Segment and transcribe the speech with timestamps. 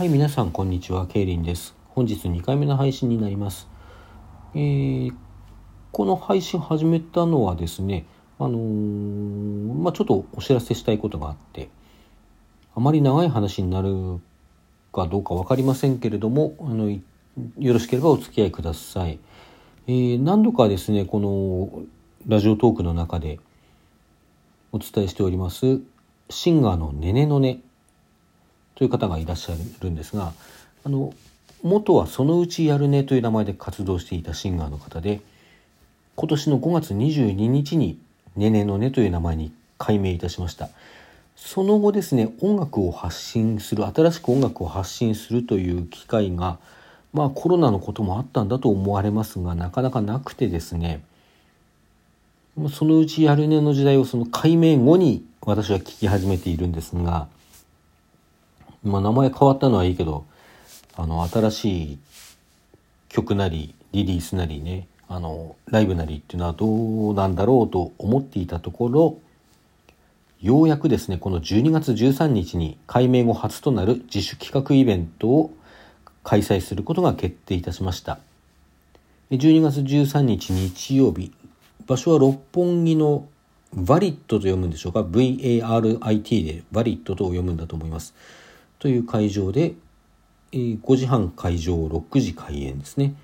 [0.00, 1.06] はい、皆さん、こんにちは。
[1.06, 1.74] ケイリンです。
[1.90, 3.68] 本日2回目の配信になります。
[4.54, 5.12] えー
[5.92, 8.06] この配信始めたのはですね、
[8.38, 11.68] あのーまあ、ちょっとお知らせしたいことがあって、
[12.74, 14.20] あまり長い話になる
[14.90, 17.02] かどうか分かりませんけれども、あの、よ
[17.58, 19.18] ろしければお付き合いください。
[19.86, 21.84] えー何度かですね、この
[22.26, 23.38] ラジオトークの中で
[24.72, 25.82] お伝えしております、
[26.30, 27.60] シンガーのねねのね
[28.80, 30.32] という方がいらっしゃるんですが
[30.84, 31.12] あの
[31.62, 35.20] 元はそのうちやるねという名前で活動していたシンガーの方で
[36.16, 37.98] 今年の5月22日に
[38.36, 40.70] ねねのねという名前に改名いたしました。
[41.36, 46.58] その後ですね音楽を発信する新しく音楽を発信するという機会が
[47.12, 51.02] まあコロナのこともあったんだと思われますがなかなかなくてですね
[52.70, 57.28] そのうちやるねの時代をその改名後に私は聞き始めているんですが
[58.82, 60.26] まあ名前変わったのはいいけど、
[60.96, 61.98] あの、新しい
[63.08, 69.18] 曲なり、リリースなりね、あの、ライブなりっていうのはどうなんだろうと思っていたところ、
[70.40, 75.54] ようやくですね、この12月13日に改名後初となる自主企画イベントを
[76.22, 78.18] 開催することが決定いたしました。
[79.30, 81.32] 12月13日日曜日、
[81.86, 83.28] 場所は六本木の
[83.74, 88.14] バリットと読むんでしょうか ?VARIT でバリットと読むんだと思います。
[88.80, 89.74] という会場で、
[90.52, 93.14] えー5時半会場、6時開演ですね。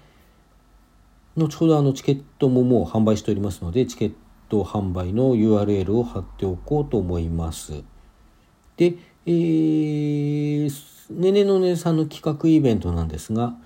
[1.37, 4.13] 後ほどあのチケットももう販売しておりますので、チケッ
[4.49, 7.83] ト販売の URL を貼っておこうと思います。
[8.77, 10.71] で、えー、
[11.11, 13.57] ねねのねさんの企画イベントなんですが、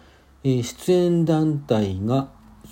[0.45, 2.29] えー出演団体が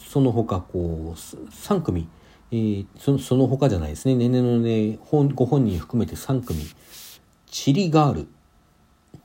[0.09, 1.19] その他こう
[1.51, 2.09] 3組、
[2.53, 4.99] えーそのその他じゃないですね、ねねのね
[5.35, 6.63] ご本人含めて3組、
[7.51, 8.29] チリガール、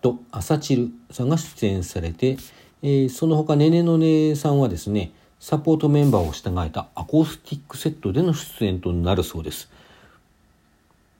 [0.01, 2.37] と朝チルさんが出演されて、
[2.81, 9.69] えーその他ねねのねさんはですねサポートメンバーを従えたアコースティックセットでの出演となるそうです。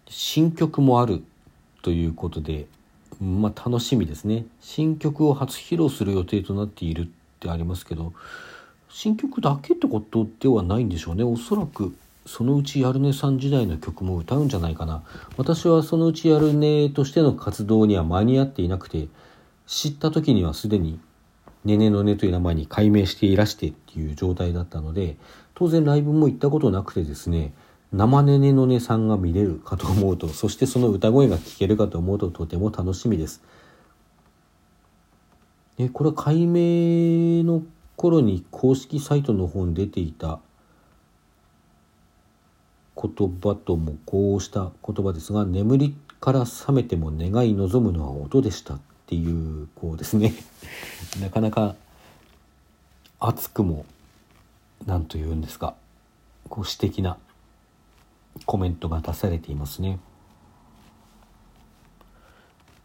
[0.08, 1.24] 新曲もある
[1.82, 2.68] ということで
[3.22, 4.46] まあ楽しみですね。
[4.62, 7.08] 新曲を初披露する予定となっているっ
[7.40, 8.14] てありますけど
[8.90, 11.24] 新曲だけってことではないんでしょうね。
[11.24, 15.04] おそらくそのうちやるねさん時代の曲も歌うんじゃないかな。
[15.38, 19.08] 私はそのうちやるねとしての活動には間に合っていなくて
[19.68, 21.00] 知った時にはすでに
[21.66, 25.18] ねねのねという名前に改名していらしてっていう状態だったので
[25.56, 27.54] 当然ライブも行ったことなくてですね
[27.92, 33.44] 生ねねのねさんが見れるかと思うとそしてその歌声が聞けるかと思うととても楽しみです。
[35.78, 37.64] えこれは改名の
[37.96, 40.40] 頃に公式サイトの方に出ていた
[43.04, 50.34] 言葉ともこうした言葉ですが眠りから覚めても願い望むのは音でしたっていうこうですね。
[51.20, 51.76] なかなか
[53.20, 53.86] 熱くも
[54.86, 55.76] 何と言うんですか
[56.48, 57.18] こう詩的な
[58.46, 60.00] コメントが出されていますね。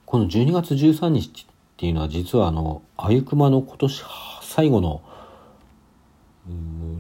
[0.04, 1.46] この12月13日っ
[1.76, 4.02] ていうのは実はあのあゆくまの今年
[4.42, 5.00] 最後の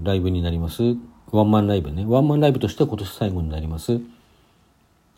[0.04, 0.96] ライブになります。
[1.30, 2.04] ワンマンライブね。
[2.06, 4.00] ワンマンライブとしては今年最後になります。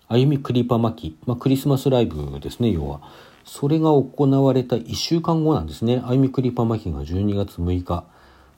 [0.09, 3.01] あゆみクリパ巻き、まあ、クリスマスライブですね要は。
[3.45, 6.03] それが行われた1週間後なんですね。
[6.05, 8.05] あゆみクリパ巻きが12月6日。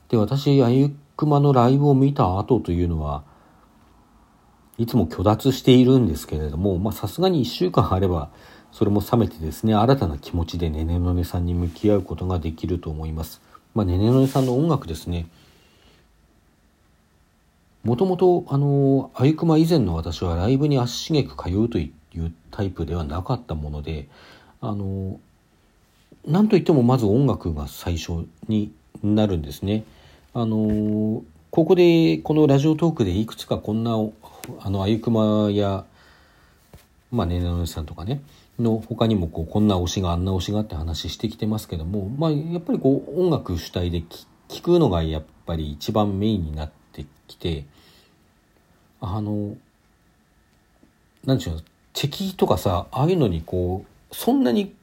[0.09, 3.23] で私あゆくまのライブを見た後というのは
[4.79, 8.31] いつも虚脱しているんですけれどもまさすがに1週間あれば
[8.73, 13.41] それも冷めてですね新たな気持ちでねねのねさんに向き合うことができると思います。
[13.75, 15.29] まあねねのねさんの音楽ですね。
[17.85, 24.09] もともとあのあゆくま以前の私はライブに足しげく通うというタイプではなかったもので
[24.61, 25.19] あの
[26.27, 28.73] なんといってもまず音楽が最初に
[29.03, 29.85] なるんですね。
[30.35, 33.93] あのここでこのラジオトークでいくつかこんな
[34.61, 35.85] あのあゆくまや
[37.11, 38.23] まあねねのさんとかね
[38.59, 47.65] の他にもこうこんな推しがあんな推しがって話してきてますけどもまあやっぱりこう音楽主体でき聞くのがやっぱり一番メインになってきて
[49.03, 49.57] あの
[51.25, 54.75] なんでしょう敵とかさああいうのにこうそんなに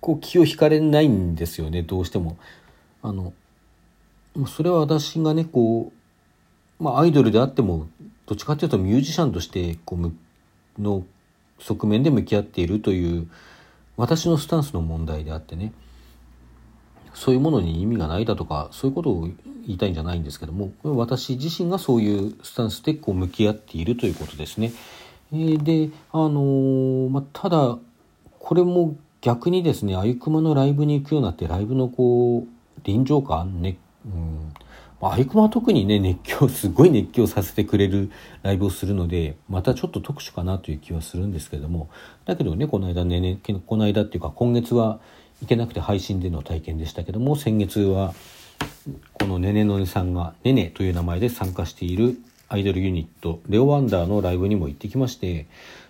[0.00, 2.36] こう気を引かれないんですよねどうしても。
[3.02, 3.32] あの
[4.46, 5.92] それは私がねこ
[6.80, 7.86] う、まあ、アイドルであっても
[8.26, 11.04] どっちかっていうとミュージシャンとしてこうの
[11.58, 13.28] 側面で向き合っているという
[13.96, 15.72] 私のスタンスの問題であってね
[17.12, 19.28] そういうものに意味がないだとかそういうことを
[19.66, 24.72] 言いたいんじゃないんですけども私自身がそういうスタンスでこう向き合っているということですね。
[25.32, 27.78] えーであのーまあ、ただ
[28.38, 34.52] これも逆にですねあゆくまのライブに行くようになってライブのこう臨場感ね、うん
[35.00, 38.10] あ、ゆくまは特にね熱狂すごい熱狂させてくれる
[38.42, 41.90] ライブをするのでまたちょっと特殊かなという気はするんですけれども
[42.24, 45.00] だけどねこの間ねねこの間っていうか今月は
[45.42, 48.14] 行けなくて配信での体験でしたけども先月は
[49.12, 52.18] このねねのねさんがねねという名前で参加している
[52.48, 55.46] アイドルユニットレオワンダーのライブにも行ってきまして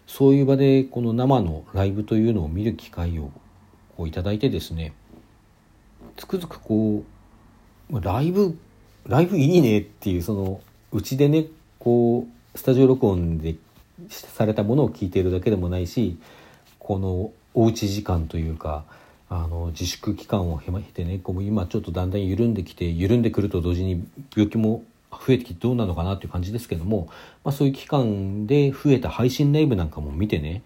[0.06, 3.32] そういう場でこの生のライブというのを見る機会を
[3.96, 4.92] こういただいてですね
[6.16, 7.02] つくづくこ
[7.90, 8.56] うライブ
[9.06, 10.60] ライブいいねっていうその
[10.92, 11.46] うちでね
[11.78, 13.56] こうスタジオ録音で
[14.08, 16.18] されたものを聞いているだけでもないし
[16.78, 18.84] このおうち時間というか
[19.28, 24.06] あの自粛期間を経てねこう今ちょっとだんだん緩んできて緩んでくると同時に
[24.36, 27.08] 病気も増えてきてどうなのかなっていう感じですけども、
[27.44, 30.62] まあ、そういう期間で増えた配信ライブなんかも見てね、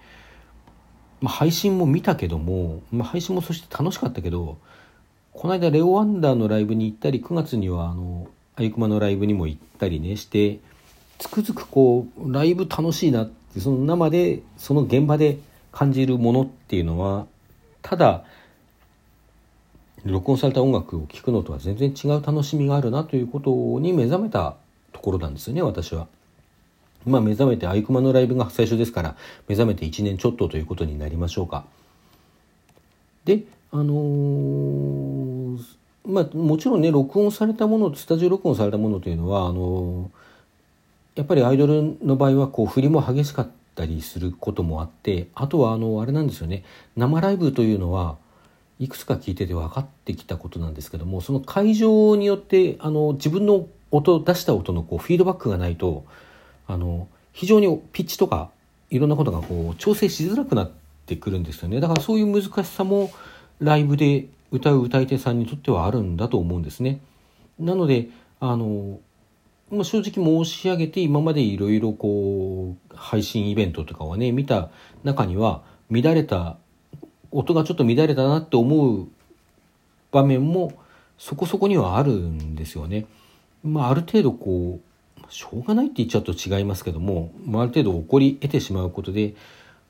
[1.21, 4.59] まあ、配信も見たけども、まあ、配信もそして楽しかったけど
[5.33, 10.59] この間レオ・ワンダーのライブに行ったり9月にはあのあゆくまのライブにも行ったりねして
[11.19, 15.39] つくづくこうライブ楽しいなってその生でその現場で
[15.71, 17.27] 感じるものっていうのは
[17.83, 18.25] ただ
[20.05, 23.51] 録音された音楽を聴くのとは全然違う楽しみがあるなということ
[23.81, 24.57] に目覚めた
[24.93, 26.07] ところなんですよね私は。
[27.07, 29.17] まあ目覚めてあゆくまのライブが最初ですから
[29.47, 31.65] 目覚めて1年ちょっとということになりましょうか。
[33.25, 35.59] であのー、
[36.07, 46.65] まあもちろんね録音されたものスタジオ録音されたものというのはあのー、やっぱりアイドルの場合はこう振りも激しかったりすることもあってあとはあのあれなんですよね
[46.97, 48.17] 生ライブというのは
[48.79, 56.05] いくつか聞いてて分かってきたことなんですけどもその会場によってあの自分の音出した音のこうフィードバックがないと
[56.67, 58.51] あの非常にピッチとか
[58.91, 60.71] いろんなことがこう調整しづらくなっ
[61.07, 63.11] てくるんですよねだからそういう難しさも
[63.61, 67.01] ライブで歌う歌い手さんにとってはあるんだと思うんですね。
[67.59, 68.09] なので
[68.41, 68.99] あの、
[69.71, 74.71] まあ、正直申し上げて今までいろいろこう配信イベントとかはね見た
[75.05, 76.57] 中には乱れた
[77.39, 79.09] 音がちょっと乱れたなって思う
[80.11, 80.73] 場面も
[81.19, 83.07] そこそこにはあるんですよね。
[83.65, 84.81] まあ、ある程度こ
[85.19, 89.35] うしょうがないって言っちゃうと違いますけども、まあ、ある程度起こり得てしまうことで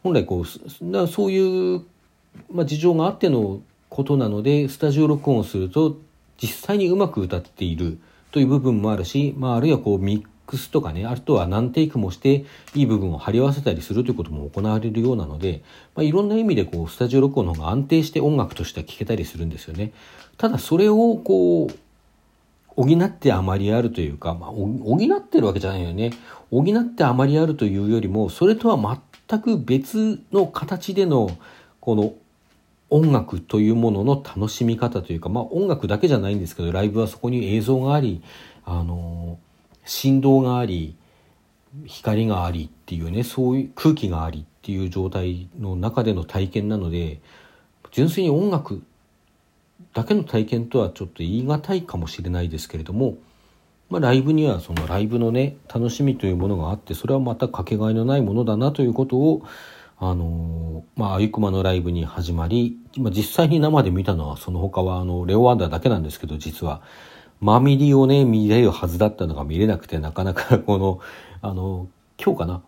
[0.02, 1.84] 本来こうそういう
[2.50, 5.98] まあ、事情があってのことなのでスタジオ録音をすると
[6.40, 7.98] 実際にうまく歌っている
[8.30, 15.62] という部分もあるし、まあ、あるいはこうミックスとかねあとは何テイクもしていい部分を貼り合わせたりするということも行われるようなので、
[15.94, 19.92] まあ、いろんな意味でこうスタジオ録音の方が安定して音楽としては聴けたりするんですよね。
[20.38, 21.74] ただそれをこう
[22.78, 26.12] 補ってあまりあるというか、まあ、補ってるわけじゃないよね。
[26.50, 31.36] 補ってあまりあるというよりも、それとは全く別の形での
[31.80, 32.14] この
[32.88, 38.22] 音楽というものの楽しみ方というか、まあ音楽だけじゃないんですけど、ライブはそこに映像があり、
[38.64, 39.38] あの、
[39.88, 40.94] 振動があり、
[41.86, 47.20] 光がありっていうね、そういう空気がありっていう状態の中での体験なので、
[47.90, 48.82] 純粋に音楽
[49.94, 53.16] だけの体験とはちょっと言い難いかもしれないですけれども、
[53.88, 59.42] まあ、ライブにはそのライブのね楽しみというものがあってそれはまたかけがえのないものだなということを
[60.00, 66.82] あのまあ、あゆくまのライブに始まり、まあ、実際に生で見たのはその他はあのレオワンダーだけなんですけど実は。
[67.40, 71.00] マミリをね見れるはずだったのが見れなくてなかなかこの
[71.40, 71.88] あの
[72.22, 72.62] 今日かな？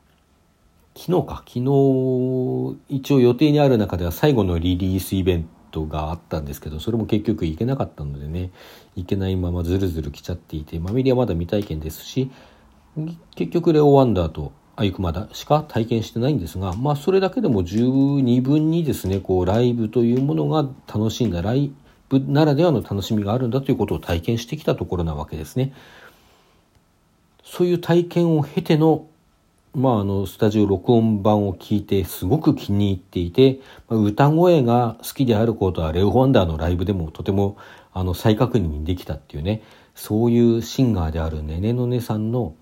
[0.97, 1.45] 昨日か。
[1.47, 8.51] 昨日一応予定にある中では最後のリリースイベントがあったんですけどそれも結局行けなかったのでね
[8.97, 12.31] 行けないままずるずる来ちゃっていてマミリはまだ未体験ですし
[13.37, 21.75] 結局レオワンダーとあゆくまだしか体験してないんですが、まあ、それだけでも十二分にですね、こう、ライブというものが楽しんだライブ
[22.19, 25.73] ならではの楽しみがあるんだということを体験してきたところなわけですね。
[27.45, 29.07] そういう体験を経ての、
[29.75, 37.57] まあ、あの、スタジオ録音版を聞いてすごく気に入っていて、歌声が好きであることはレオ・ワンダーのライブでもとても
[37.93, 39.63] あの再確認できたっていうね、
[39.95, 42.55] そういうシンガーであるねねのねさんの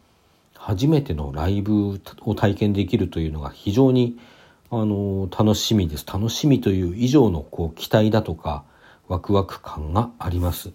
[0.55, 4.19] 初めてのライブを体験できるというのが非常に
[4.71, 6.07] あの楽しみです。
[6.07, 8.65] 楽しみという以上のこう期待だとか
[9.09, 10.71] ワクワク感があります。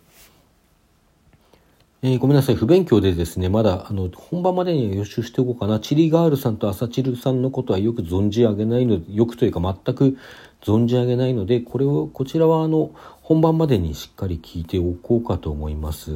[2.01, 2.55] えー、ごめんなさい。
[2.55, 5.79] 不勉強でですね、まだ、あの、本番までに予習しておこうかな。
[5.79, 10.17] チリガールさんとアサチルさんのことはよく存じ上げないので、よくというか全く
[10.61, 16.11] 存じ上げないので、これを、こちらはあの、本番までにしっかり聞いておこうかと思います。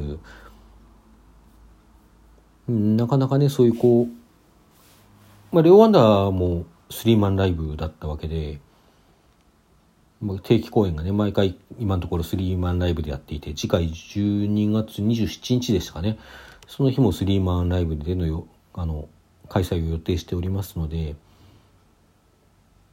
[2.68, 8.60] なかなかねそういうこう、まあ、レオワンダーもスリーマンライブだったわけで
[10.42, 16.18] 定期公演がね毎回今のところスリーマンライブでやっていて次回12月27日でしたかね。
[16.66, 19.08] その日もスリーマンライブでのよあの
[19.48, 21.14] 開催を予定しておりますので。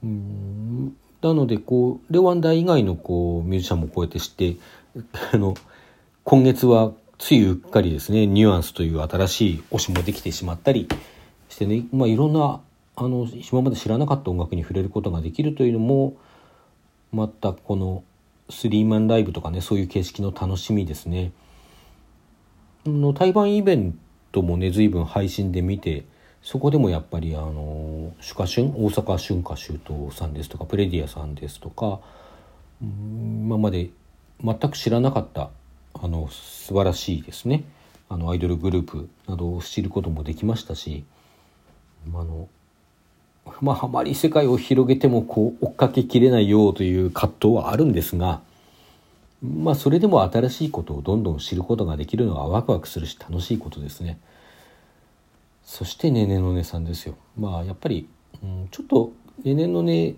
[0.04, 4.58] うんなのでこうレワンダー以外のこうミュージシャンもこうやって知って
[5.34, 5.56] あの
[6.24, 10.88] 今月はついうっかりですねニュアンスという新しい推しもできてしまったり
[11.50, 12.62] してね、まあ、いろんな
[12.96, 16.16] あの今まで知らなかった音楽に触れることができるというのも
[17.16, 18.04] またこの
[18.50, 21.32] スリーマンライブとかねそういう形式の楽しみですね。
[22.86, 23.98] の対バンイベン
[24.34, 26.04] トもね随分配信で見て
[26.42, 32.02] そこでもやっぱりあのシュカシュン大阪春夏秋冬さんですとかプレディアさんですとか
[32.82, 33.90] 今まで
[34.44, 35.50] 全く知らなかった
[35.94, 37.64] あの素晴らしいですね
[38.10, 41.06] あのアイドルグループなどを知ることもできましたし
[42.14, 42.50] あの
[43.62, 48.42] まああまり世界を広げてもこう追っかけきれないよという葛藤はあるんですが
[49.42, 54.20] まあそれでも新しいことをどんどん知ることができるのはワクワクするし楽しいことですね。
[55.64, 57.16] そしてねねのねさんですよ。
[57.38, 58.08] まあやっぱり、
[58.44, 60.16] うん、ちょっとねねのね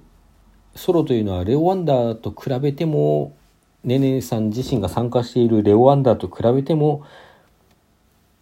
[0.76, 3.36] ソロというのはレオ・ワンダーと比べても
[3.84, 7.04] ねねさん自身が参加しているレオ・ワンダーと比べても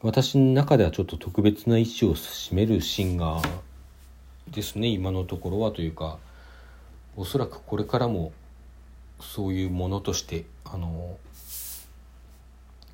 [0.02, 3.65] 私の中ではちょっと特別な位置を占めるシンガー
[4.48, 6.18] ですね今のところはというか
[7.16, 8.32] おそらくこれからも
[9.20, 11.18] そういうものとしてあの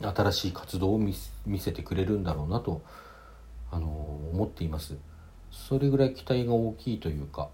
[0.02, 1.14] 新しい活動を見
[1.60, 2.82] せてくれるんだろうなと
[3.72, 3.88] あの
[4.34, 4.98] 思っています。
[5.52, 7.50] それぐらい期待が大きいというか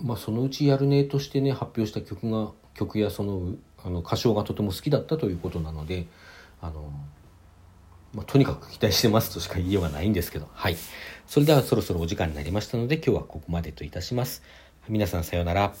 [0.00, 3.54] まあそのうちやるねとしてね発表した曲が曲やその
[3.84, 6.06] あの歌唱がとても好きだったということなので
[6.60, 6.90] あの、
[8.14, 10.48] まあ、とにかく期待してますとしか言いようがないんですけど。
[10.52, 10.76] はい。
[11.26, 14.42] それではそろそろお時間になりましたので今日はここまでといたします。
[14.88, 15.74] 皆さんさようなら。